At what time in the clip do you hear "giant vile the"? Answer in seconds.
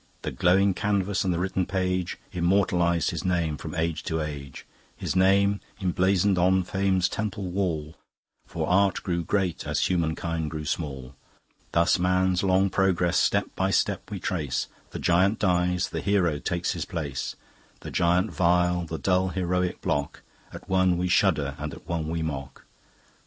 17.91-18.97